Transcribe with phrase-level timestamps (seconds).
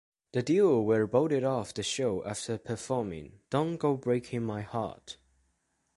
[0.31, 5.17] The duo were voted off the show after performing "Don't Go Breaking My Heart".